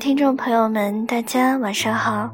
[0.00, 2.30] 听众朋友们，大家晚上好，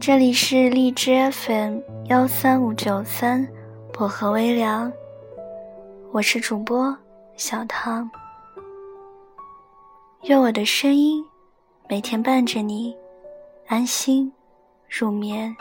[0.00, 3.46] 这里是荔枝 FM 幺三五九三
[3.92, 4.90] 薄荷微凉，
[6.10, 6.96] 我是主播
[7.36, 8.10] 小汤。
[10.22, 11.22] 用我的声音
[11.86, 12.96] 每天伴着你
[13.66, 14.32] 安心
[14.88, 15.54] 入眠。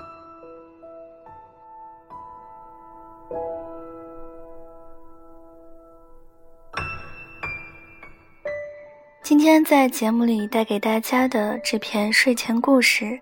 [9.49, 13.19] 今天在节目里带给大家的这篇睡前故事，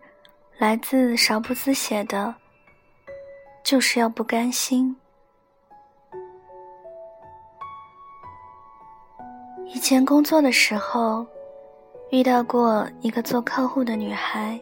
[0.58, 2.36] 来自勺布斯写的，
[3.64, 4.94] 就是要不甘心。
[9.68, 11.26] 以前工作的时候，
[12.12, 14.60] 遇到过一个做客户的女孩。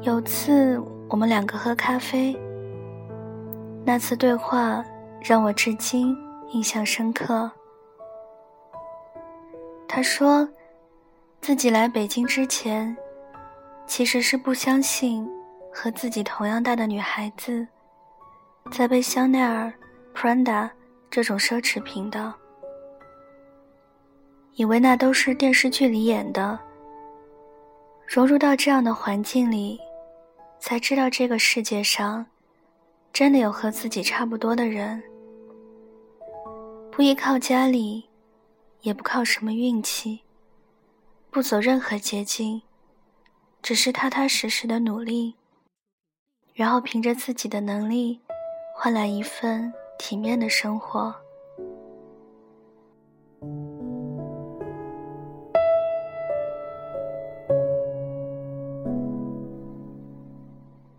[0.00, 2.34] 有次我们两个喝咖啡，
[3.84, 4.82] 那次对话
[5.20, 6.16] 让我至今
[6.54, 7.50] 印象深刻。
[9.96, 10.46] 他说，
[11.40, 12.94] 自己来北京之前，
[13.86, 15.26] 其实是不相信
[15.72, 17.66] 和自己同样大的女孩子，
[18.70, 19.72] 在背香奈儿、
[20.14, 20.68] Prada
[21.08, 22.34] 这种奢侈品的，
[24.56, 26.58] 以为那都是电视剧里演的。
[28.06, 29.80] 融入到这样的环境里，
[30.60, 32.26] 才知道这个世界上，
[33.14, 35.02] 真的有和自己差不多的人，
[36.92, 38.06] 不依靠家里。
[38.82, 40.20] 也不靠什么运气，
[41.30, 42.62] 不走任何捷径，
[43.60, 45.34] 只是踏踏实实的努力，
[46.54, 48.20] 然后凭着自己的能力，
[48.74, 51.14] 换来一份体面的生活。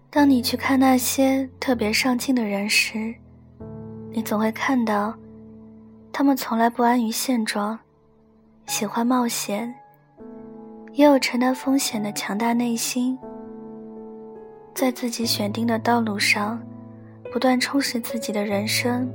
[0.09, 3.13] 当你去看那些特别上进的人时，
[4.11, 5.15] 你总会看到。
[6.17, 7.77] 他们从来不安于现状，
[8.65, 9.71] 喜欢冒险，
[10.93, 13.15] 也有承担风险的强大内心，
[14.73, 16.59] 在自己选定的道路上，
[17.31, 19.07] 不断充实自己的人生。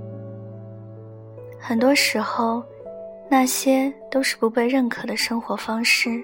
[1.58, 2.62] 很多时候，
[3.28, 6.22] 那些都是不被认可的生活方式，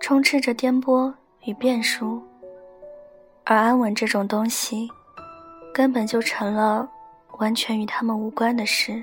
[0.00, 1.12] 充斥着颠簸
[1.44, 2.22] 与变数，
[3.44, 4.88] 而安稳这种东西，
[5.74, 6.88] 根本就成了。
[7.38, 9.02] 完全与他们无关的事，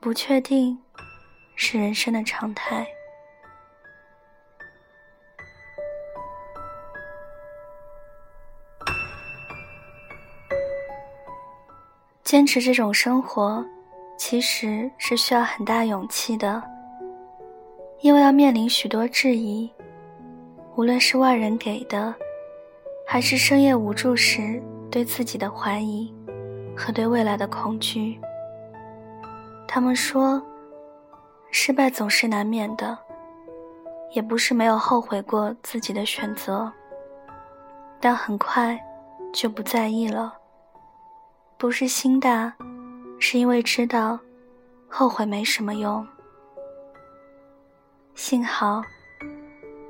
[0.00, 0.78] 不确定
[1.54, 2.86] 是人生的常态。
[12.22, 13.64] 坚持这种生活，
[14.18, 16.60] 其实是需要很大勇气的，
[18.00, 19.72] 因为要面临许多质疑，
[20.74, 22.12] 无论是外人给的，
[23.06, 26.12] 还是深夜无助时对自己的怀疑。
[26.76, 28.20] 和对未来的恐惧。
[29.66, 30.40] 他们说，
[31.50, 32.96] 失败总是难免的，
[34.12, 36.70] 也不是没有后悔过自己的选择，
[38.00, 38.78] 但很快
[39.32, 40.34] 就不在意了。
[41.56, 42.52] 不是心大，
[43.18, 44.18] 是因为知道
[44.88, 46.06] 后悔没什么用。
[48.14, 48.82] 幸好，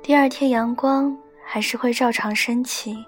[0.01, 1.15] 第二天阳光
[1.45, 3.05] 还是会照常升起。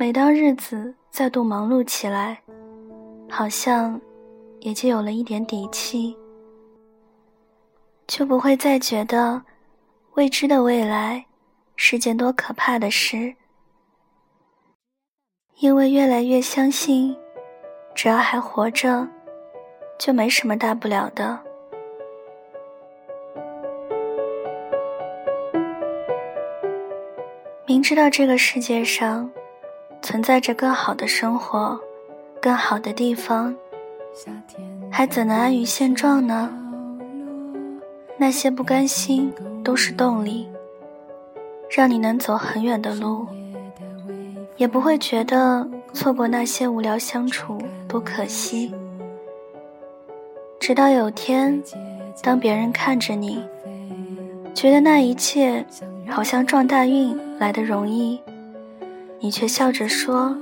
[0.00, 2.40] 每当日子再度忙碌起来，
[3.28, 4.00] 好像
[4.60, 6.16] 也就有了一点底气，
[8.06, 9.42] 就不会再觉得
[10.14, 11.26] 未知的未来
[11.74, 13.34] 是件多可怕的事，
[15.56, 17.16] 因为越来越相信，
[17.92, 19.08] 只要还活着，
[19.98, 21.40] 就没什么大不了的。
[27.66, 29.28] 明知道这个世界上。
[30.00, 31.78] 存在着更好的生活，
[32.40, 33.54] 更好的地方，
[34.90, 36.50] 还怎能安于现状呢？
[38.16, 40.48] 那些不甘心都是动力，
[41.70, 43.26] 让你能走很远的路，
[44.56, 48.74] 也不会觉得错过那些无聊相处多可惜。
[50.58, 51.62] 直到有天，
[52.22, 53.44] 当别人看着你，
[54.54, 55.64] 觉得那一切
[56.08, 58.20] 好像撞大运来的容易。
[59.20, 60.36] 你却笑着说：“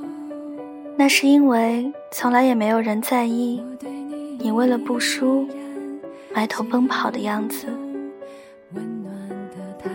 [0.96, 3.62] 那是因为从来也没有人在意
[4.38, 5.48] 你为了不输
[6.34, 7.66] 埋头奔跑的样子。”
[8.74, 9.88] 温暖的太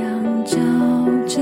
[0.00, 0.56] 阳照
[1.28, 1.40] 着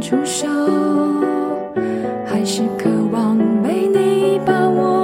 [0.00, 0.48] 出手
[2.24, 4.99] 还是渴望被你把握。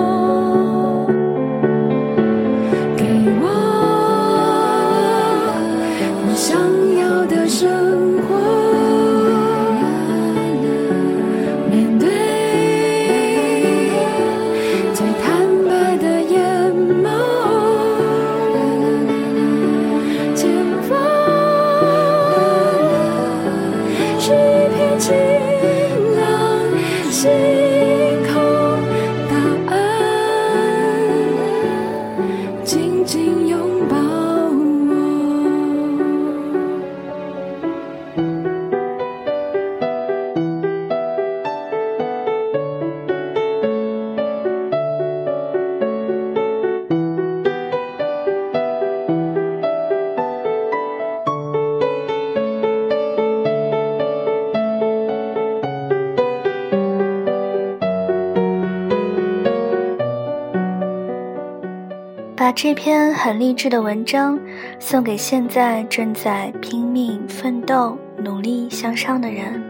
[62.47, 64.39] 把这篇很励志的文章
[64.79, 69.61] 送给现在正在拼命奋斗、努力向上的人。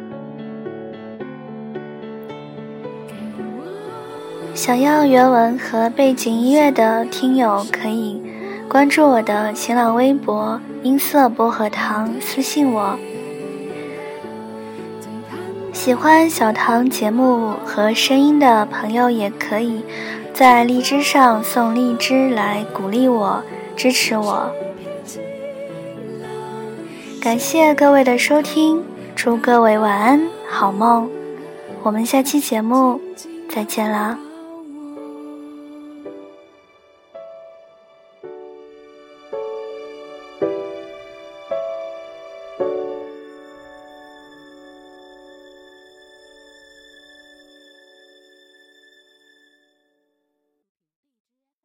[4.55, 8.21] 想要原文和背景音乐的听友可以
[8.69, 12.95] 关注我的新浪微博“音色薄荷糖”，私信我。
[15.87, 19.85] 喜欢小唐节目和声音的朋友，也可以
[20.35, 23.41] 在荔枝上送荔枝来鼓励我、
[23.77, 24.51] 支持我。
[27.23, 28.83] 感谢各位的收听，
[29.15, 31.09] 祝各位晚安，好梦。
[31.85, 33.01] 我们下期节目
[33.49, 34.19] 再见啦！